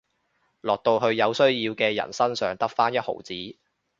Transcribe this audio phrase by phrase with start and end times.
[0.61, 3.35] 落到去有需要嘅人身上得返一毫子